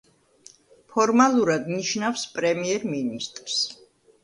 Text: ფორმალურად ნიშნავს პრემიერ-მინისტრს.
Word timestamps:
ფორმალურად 0.93 1.69
ნიშნავს 1.75 2.25
პრემიერ-მინისტრს. 2.41 3.63